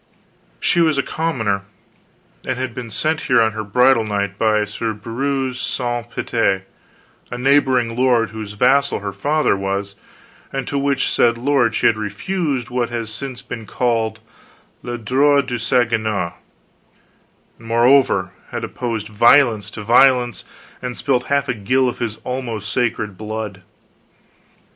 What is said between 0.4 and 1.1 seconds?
She was a